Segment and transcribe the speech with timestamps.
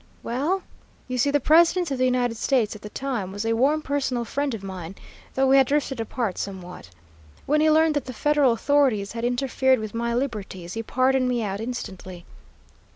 [0.23, 0.63] "'Well,
[1.07, 4.25] you see the President of the United States at that time was a warm personal
[4.25, 4.95] friend of mine,
[5.35, 6.89] though we had drifted apart somewhat.
[7.45, 11.43] When he learned that the Federal authorities had interfered with my liberties, he pardoned me
[11.43, 12.25] out instantly.'